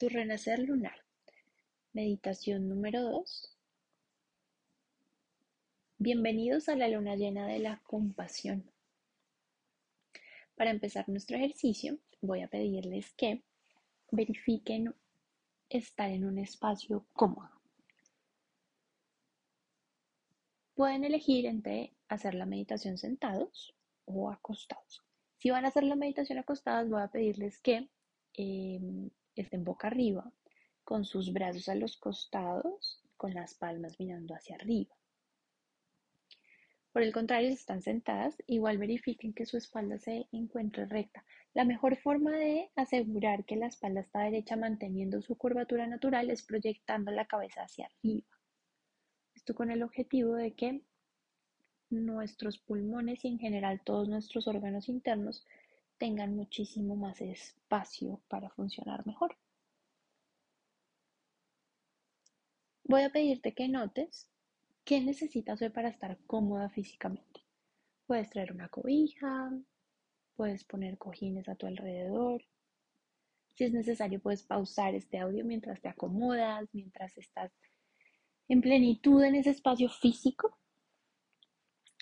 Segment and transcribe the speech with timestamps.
[0.00, 1.04] Tu renacer lunar.
[1.92, 3.54] Meditación número 2.
[5.98, 8.64] Bienvenidos a la luna llena de la compasión.
[10.56, 13.42] Para empezar nuestro ejercicio, voy a pedirles que
[14.10, 14.94] verifiquen
[15.68, 17.50] estar en un espacio cómodo.
[20.72, 23.74] Pueden elegir entre hacer la meditación sentados
[24.06, 25.02] o acostados.
[25.36, 27.90] Si van a hacer la meditación acostados, voy a pedirles que
[29.36, 30.32] estén boca arriba,
[30.84, 34.94] con sus brazos a los costados, con las palmas mirando hacia arriba.
[36.92, 41.24] Por el contrario, si están sentadas, igual verifiquen que su espalda se encuentre recta.
[41.54, 46.42] La mejor forma de asegurar que la espalda está derecha manteniendo su curvatura natural es
[46.42, 48.26] proyectando la cabeza hacia arriba.
[49.36, 50.82] Esto con el objetivo de que
[51.90, 55.46] nuestros pulmones y en general todos nuestros órganos internos
[56.00, 59.36] tengan muchísimo más espacio para funcionar mejor.
[62.84, 64.28] Voy a pedirte que notes
[64.84, 67.44] qué necesitas hoy para estar cómoda físicamente.
[68.06, 69.52] Puedes traer una cobija,
[70.36, 72.42] puedes poner cojines a tu alrededor.
[73.52, 77.52] Si es necesario, puedes pausar este audio mientras te acomodas, mientras estás
[78.48, 80.59] en plenitud en ese espacio físico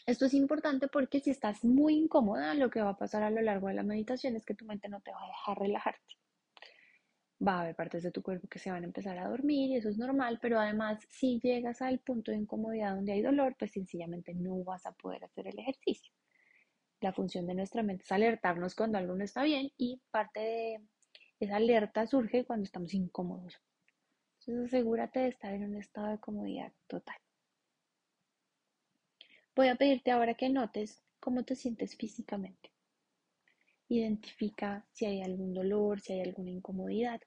[0.09, 3.43] esto es importante porque si estás muy incómoda, lo que va a pasar a lo
[3.43, 6.15] largo de la meditación es que tu mente no te va a dejar relajarte.
[7.47, 9.77] Va a haber partes de tu cuerpo que se van a empezar a dormir y
[9.77, 13.73] eso es normal, pero además si llegas al punto de incomodidad donde hay dolor, pues
[13.73, 16.11] sencillamente no vas a poder hacer el ejercicio.
[17.03, 20.81] La función de nuestra mente es alertarnos cuando algo no está bien y parte de
[21.39, 23.61] esa alerta surge cuando estamos incómodos.
[24.41, 27.19] Entonces asegúrate de estar en un estado de comodidad total.
[29.59, 32.71] Voy a pedirte ahora que notes cómo te sientes físicamente.
[33.89, 37.21] Identifica si hay algún dolor, si hay alguna incomodidad.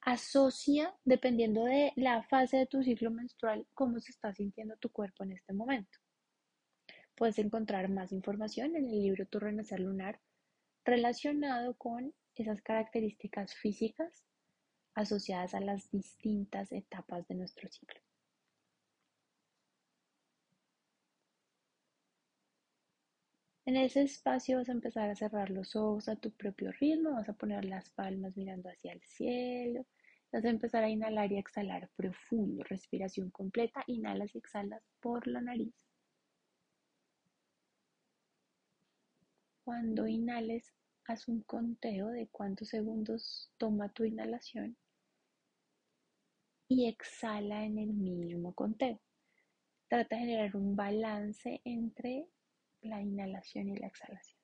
[0.00, 5.22] Asocia, dependiendo de la fase de tu ciclo menstrual, cómo se está sintiendo tu cuerpo
[5.22, 5.96] en este momento.
[7.14, 10.20] Puedes encontrar más información en el libro Tu Renacer Lunar
[10.84, 14.24] relacionado con esas características físicas
[14.94, 18.07] asociadas a las distintas etapas de nuestro ciclo.
[23.68, 27.28] En ese espacio vas a empezar a cerrar los ojos a tu propio ritmo, vas
[27.28, 29.84] a poner las palmas mirando hacia el cielo,
[30.32, 35.42] vas a empezar a inhalar y exhalar profundo, respiración completa, inhalas y exhalas por la
[35.42, 35.74] nariz.
[39.64, 40.72] Cuando inhales,
[41.04, 44.78] haz un conteo de cuántos segundos toma tu inhalación
[46.68, 48.98] y exhala en el mismo conteo.
[49.88, 52.28] Trata de generar un balance entre
[52.82, 54.38] la inhalación y la exhalación.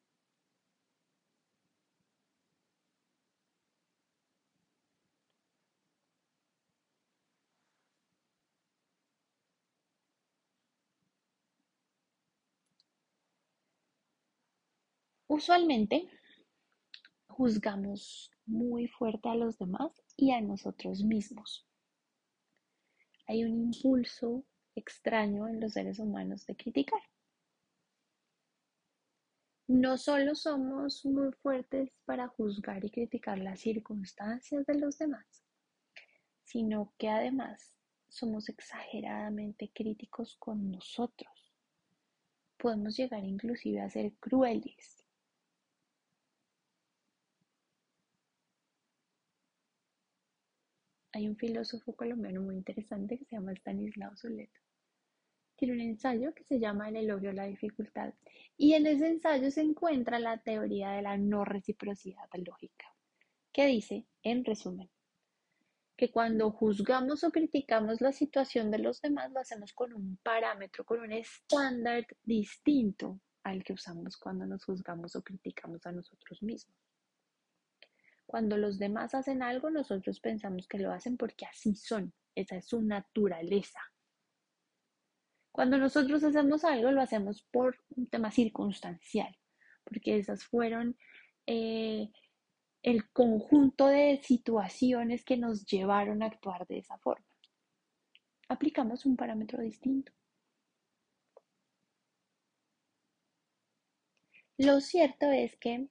[15.26, 16.08] Usualmente
[17.26, 21.66] juzgamos muy fuerte a los demás y a nosotros mismos.
[23.26, 24.44] Hay un impulso
[24.76, 27.00] extraño en los seres humanos de criticar
[29.66, 35.42] no solo somos muy fuertes para juzgar y criticar las circunstancias de los demás,
[36.42, 37.74] sino que además
[38.08, 41.54] somos exageradamente críticos con nosotros.
[42.58, 45.02] Podemos llegar inclusive a ser crueles.
[51.12, 54.63] Hay un filósofo colombiano muy interesante que se llama Stanislao Soleto
[55.56, 58.14] tiene un ensayo que se llama El elogio a la dificultad
[58.56, 62.86] y en ese ensayo se encuentra la teoría de la no reciprocidad lógica,
[63.52, 64.90] que dice, en resumen,
[65.96, 70.84] que cuando juzgamos o criticamos la situación de los demás lo hacemos con un parámetro,
[70.84, 76.76] con un estándar distinto al que usamos cuando nos juzgamos o criticamos a nosotros mismos.
[78.26, 82.66] Cuando los demás hacen algo, nosotros pensamos que lo hacen porque así son, esa es
[82.66, 83.80] su naturaleza.
[85.54, 89.38] Cuando nosotros hacemos algo, lo hacemos por un tema circunstancial,
[89.84, 90.96] porque esas fueron
[91.46, 92.10] eh,
[92.82, 97.24] el conjunto de situaciones que nos llevaron a actuar de esa forma.
[98.48, 100.10] Aplicamos un parámetro distinto.
[104.58, 105.86] Lo cierto es que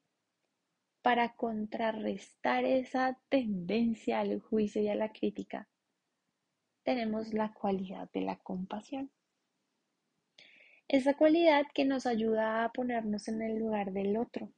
[1.02, 5.70] para contrarrestar esa tendencia al juicio y a la crítica,
[6.84, 9.10] tenemos la cualidad de la compasión.
[10.94, 14.54] Esa cualidad que nos ayuda a ponernos en el lugar del otro.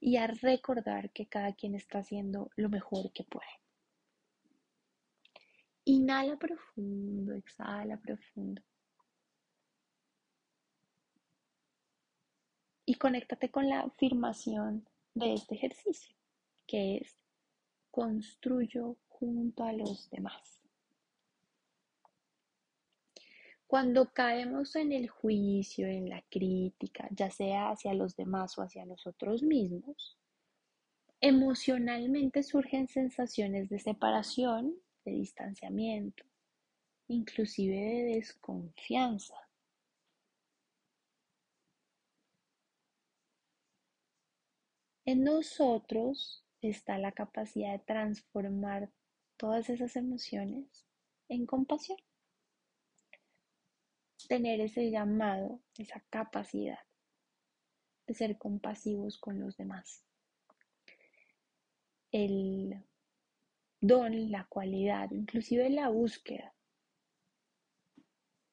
[0.00, 3.46] y a recordar que cada quien está haciendo lo mejor que puede.
[5.84, 8.62] Inhala profundo, exhala profundo.
[12.84, 16.16] Y conéctate con la afirmación de este ejercicio,
[16.66, 17.16] que es
[17.90, 20.65] construyo junto a los demás.
[23.66, 28.84] Cuando caemos en el juicio, en la crítica, ya sea hacia los demás o hacia
[28.84, 30.16] nosotros mismos,
[31.20, 36.24] emocionalmente surgen sensaciones de separación, de distanciamiento,
[37.08, 39.34] inclusive de desconfianza.
[45.04, 48.90] En nosotros está la capacidad de transformar
[49.36, 50.86] todas esas emociones
[51.28, 51.98] en compasión
[54.26, 56.78] tener ese llamado, esa capacidad
[58.06, 60.04] de ser compasivos con los demás.
[62.12, 62.84] El
[63.80, 66.54] don, la cualidad, inclusive la búsqueda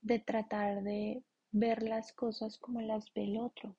[0.01, 3.77] de tratar de ver las cosas como las ve el otro.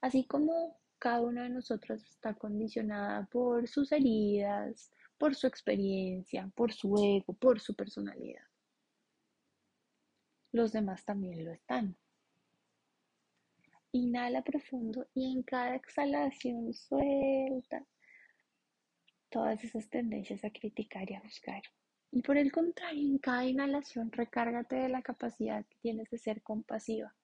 [0.00, 6.72] Así como cada uno de nosotros está condicionada por sus heridas, por su experiencia, por
[6.72, 8.51] su ego, por su personalidad
[10.52, 11.96] los demás también lo están.
[13.92, 17.84] Inhala profundo y en cada exhalación suelta
[19.30, 21.62] todas esas tendencias a criticar y a juzgar.
[22.10, 26.42] Y por el contrario, en cada inhalación recárgate de la capacidad que tienes de ser
[26.42, 27.14] compasiva.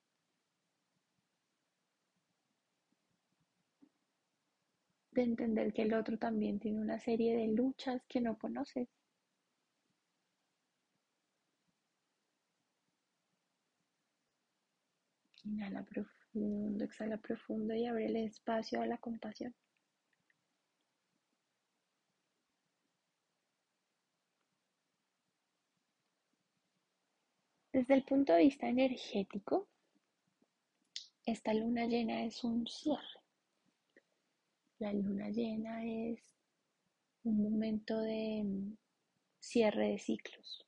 [5.11, 8.89] De entender que el otro también tiene una serie de luchas que no conoces
[15.59, 19.53] Inhala profundo, exhala profundo y abre el espacio a la compasión.
[27.73, 29.67] Desde el punto de vista energético,
[31.27, 33.21] esta luna llena es un cierre.
[34.79, 36.21] La luna llena es
[37.25, 38.45] un momento de
[39.41, 40.65] cierre de ciclos,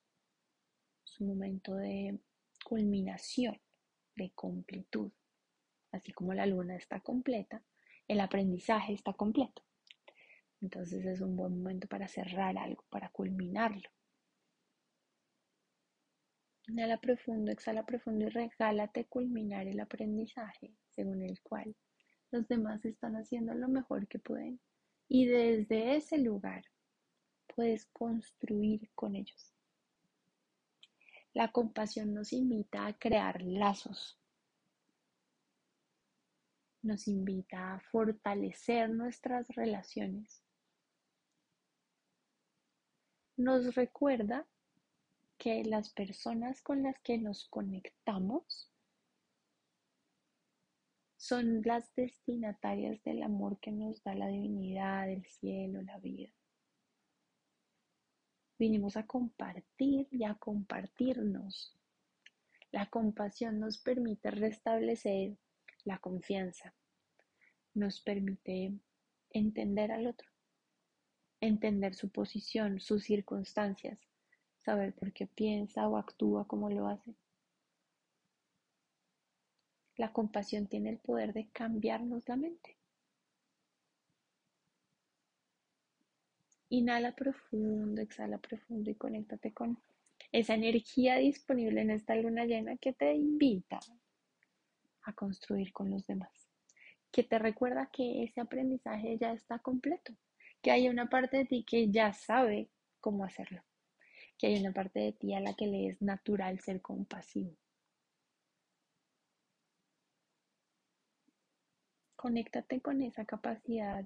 [1.04, 2.18] es un momento de
[2.64, 3.56] culminación
[4.20, 5.10] de completud.
[5.92, 7.62] Así como la luna está completa,
[8.06, 9.62] el aprendizaje está completo.
[10.60, 13.88] Entonces es un buen momento para cerrar algo, para culminarlo.
[16.68, 21.74] Inhala profundo, exhala profundo y regálate culminar el aprendizaje según el cual
[22.30, 24.60] los demás están haciendo lo mejor que pueden.
[25.08, 26.62] Y desde ese lugar
[27.56, 29.54] puedes construir con ellos.
[31.32, 34.20] La compasión nos invita a crear lazos,
[36.82, 40.42] nos invita a fortalecer nuestras relaciones.
[43.36, 44.46] Nos recuerda
[45.38, 48.70] que las personas con las que nos conectamos
[51.16, 56.30] son las destinatarias del amor que nos da la divinidad, el cielo, la vida.
[58.60, 61.74] Vinimos a compartir y a compartirnos.
[62.70, 65.38] La compasión nos permite restablecer
[65.84, 66.74] la confianza.
[67.72, 68.74] Nos permite
[69.30, 70.28] entender al otro,
[71.40, 73.98] entender su posición, sus circunstancias,
[74.58, 77.14] saber por qué piensa o actúa como lo hace.
[79.96, 82.76] La compasión tiene el poder de cambiarnos la mente.
[86.70, 89.82] Inhala profundo, exhala profundo y conéctate con
[90.30, 93.80] esa energía disponible en esta luna llena que te invita
[95.02, 96.30] a construir con los demás.
[97.10, 100.14] Que te recuerda que ese aprendizaje ya está completo,
[100.62, 103.64] que hay una parte de ti que ya sabe cómo hacerlo,
[104.38, 107.56] que hay una parte de ti a la que le es natural ser compasivo.
[112.14, 114.04] Conéctate con esa capacidad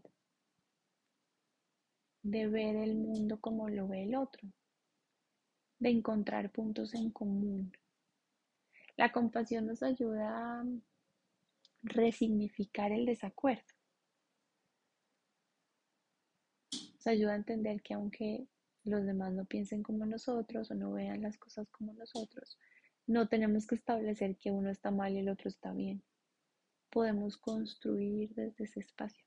[2.24, 4.48] de ver el mundo como lo ve el otro,
[5.78, 7.70] de encontrar puntos en común.
[8.96, 10.64] La compasión nos ayuda a
[11.82, 13.62] resignificar el desacuerdo.
[16.72, 18.46] Nos ayuda a entender que aunque
[18.84, 22.58] los demás no piensen como nosotros o no vean las cosas como nosotros,
[23.06, 26.02] no tenemos que establecer que uno está mal y el otro está bien.
[26.88, 29.26] Podemos construir desde ese espacio.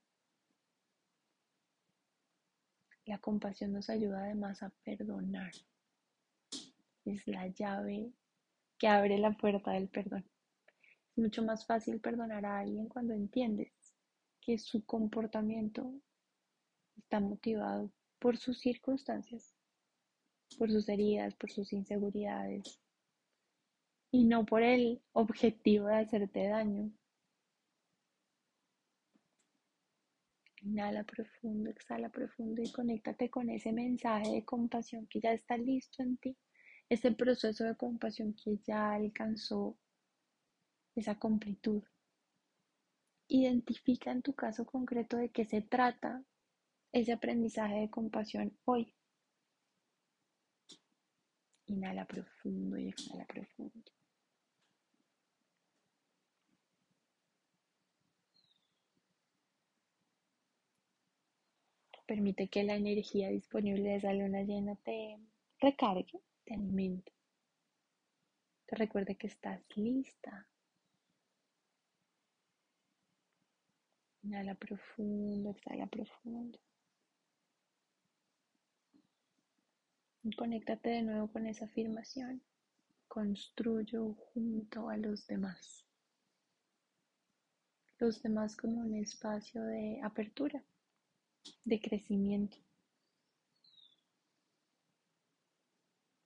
[3.07, 5.53] La compasión nos ayuda además a perdonar.
[7.05, 8.11] Es la llave
[8.77, 10.25] que abre la puerta del perdón.
[11.11, 13.71] Es mucho más fácil perdonar a alguien cuando entiendes
[14.41, 15.93] que su comportamiento
[16.97, 19.55] está motivado por sus circunstancias,
[20.57, 22.77] por sus heridas, por sus inseguridades
[24.11, 26.91] y no por el objetivo de hacerte daño.
[30.67, 36.03] Inhala profundo, exhala profundo y conéctate con ese mensaje de compasión que ya está listo
[36.03, 36.37] en ti,
[36.89, 39.77] ese proceso de compasión que ya alcanzó
[40.93, 41.83] esa completud.
[43.29, 46.25] Identifica en tu caso concreto de qué se trata
[46.91, 48.93] ese aprendizaje de compasión hoy.
[51.67, 53.89] Inhala profundo y exhala profundo.
[62.07, 65.19] Permite que la energía disponible de esa luna llena te
[65.59, 67.11] recargue, te alimente.
[68.65, 70.47] Te recuerde que estás lista.
[74.23, 76.57] Inhala profundo, exhala profundo.
[80.23, 82.41] Y conéctate de nuevo con esa afirmación.
[83.09, 85.85] Construyo junto a los demás.
[87.99, 90.63] Los demás como un espacio de apertura
[91.65, 92.57] de crecimiento.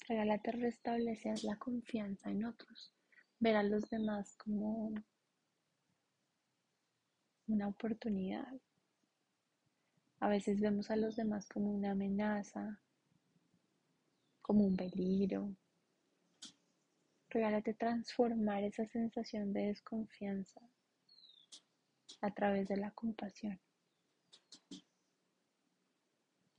[0.08, 2.94] Regálate restablecer la confianza en otros,
[3.40, 4.94] ver a los demás como
[7.48, 8.54] una oportunidad.
[10.20, 12.80] A veces vemos a los demás como una amenaza,
[14.42, 15.56] como un peligro.
[17.30, 20.62] Regálate transformar esa sensación de desconfianza
[22.22, 23.60] a través de la compasión.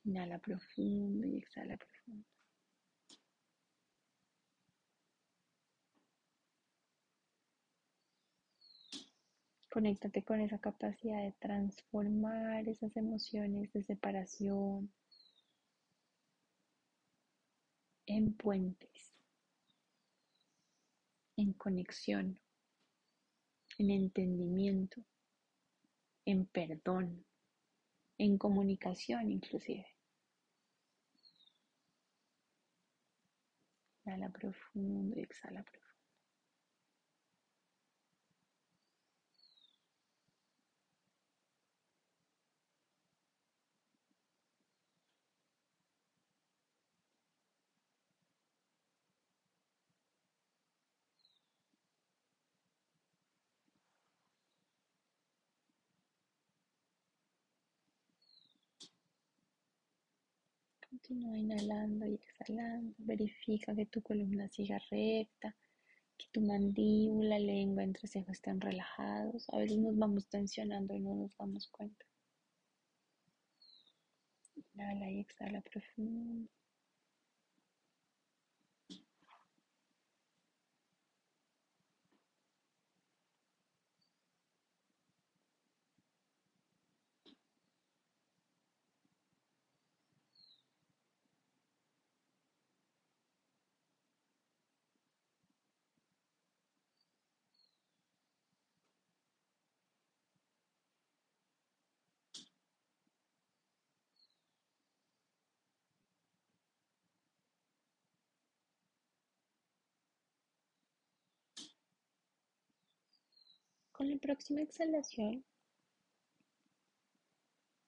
[0.05, 2.27] Inhala profundo y exhala profundo.
[9.71, 14.93] Conéctate con esa capacidad de transformar esas emociones de separación
[18.05, 19.15] en puentes,
[21.37, 22.39] en conexión,
[23.79, 25.01] en entendimiento,
[26.27, 27.25] en perdón,
[28.19, 29.92] en comunicación inclusive.
[34.07, 35.82] Inhala profundo exhala profundo.
[60.93, 62.95] Continúa inhalando y exhalando.
[62.99, 65.57] Verifica que tu columna siga recta,
[66.19, 69.49] que tu mandíbula, lengua, entrecejo estén relajados.
[69.55, 72.05] A veces nos vamos tensionando y no nos damos cuenta.
[74.55, 76.51] Inhala y exhala profundo.
[114.03, 115.45] Con la próxima exhalación,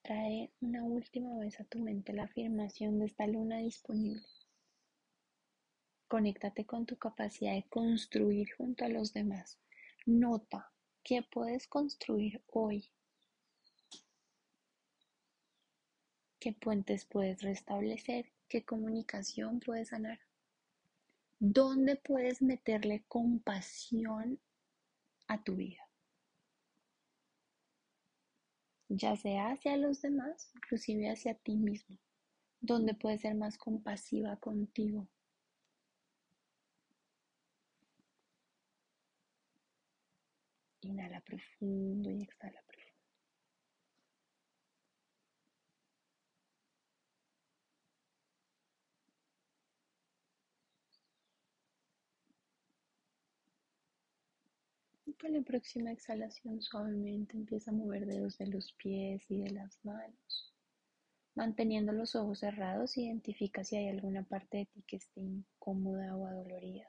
[0.02, 4.22] trae una última vez a tu mente la afirmación de esta luna disponible.
[6.06, 9.58] Conéctate con tu capacidad de construir junto a los demás.
[10.06, 10.70] Nota
[11.02, 12.88] qué puedes construir hoy.
[16.38, 18.30] ¿Qué puentes puedes restablecer?
[18.46, 20.20] ¿Qué comunicación puedes sanar?
[21.40, 24.38] ¿Dónde puedes meterle compasión
[25.26, 25.83] a tu vida?
[28.96, 31.98] Ya sea hacia los demás, inclusive hacia ti mismo,
[32.60, 35.08] donde puedes ser más compasiva contigo.
[40.82, 42.63] Inhala profundo y exhala
[55.20, 59.78] con la próxima exhalación suavemente empieza a mover dedos de los pies y de las
[59.84, 60.54] manos.
[61.34, 66.26] Manteniendo los ojos cerrados, identifica si hay alguna parte de ti que esté incómoda o
[66.26, 66.86] adolorida.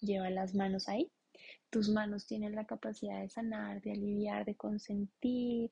[0.00, 1.10] Lleva las manos ahí.
[1.70, 5.70] Tus manos tienen la capacidad de sanar, de aliviar, de consentir.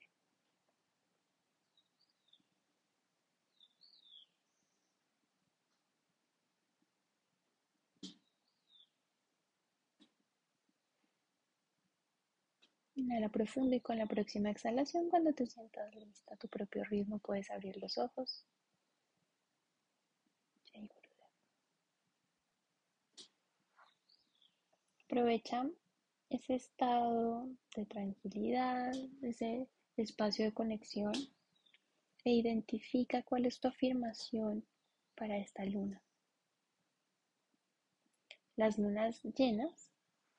[13.11, 17.19] Inhala profundo y con la próxima exhalación, cuando te sientas lista a tu propio ritmo,
[17.19, 18.47] puedes abrir los ojos.
[25.07, 25.69] Aprovecha
[26.29, 31.13] ese estado de tranquilidad, ese espacio de conexión
[32.25, 34.65] e identifica cuál es tu afirmación
[35.17, 36.01] para esta luna.
[38.55, 39.91] Las lunas llenas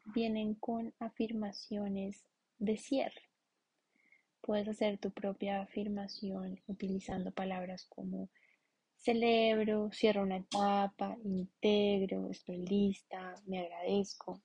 [0.06, 2.31] vienen con afirmaciones
[2.62, 3.24] de cierre.
[4.40, 8.30] Puedes hacer tu propia afirmación utilizando palabras como
[8.98, 14.42] celebro, cierro una etapa, integro, estoy lista, me agradezco.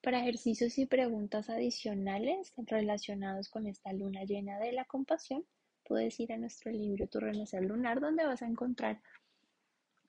[0.00, 5.44] Para ejercicios y preguntas adicionales relacionados con esta luna llena de la compasión,
[5.84, 9.02] puedes ir a nuestro libro Tu Renacer Lunar, donde vas a encontrar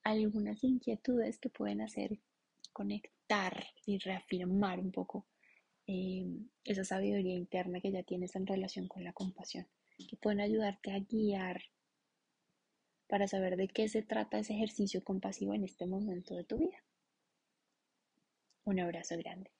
[0.04, 2.18] algunas inquietudes que pueden hacer
[2.78, 5.26] conectar y reafirmar un poco
[5.88, 6.28] eh,
[6.64, 9.66] esa sabiduría interna que ya tienes en relación con la compasión,
[9.98, 11.60] que pueden ayudarte a guiar
[13.08, 16.78] para saber de qué se trata ese ejercicio compasivo en este momento de tu vida.
[18.64, 19.57] Un abrazo grande.